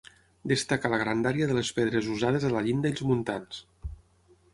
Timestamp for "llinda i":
2.69-2.95